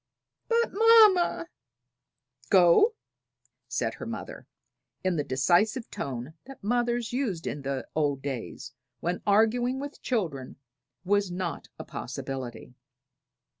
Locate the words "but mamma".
0.47-1.47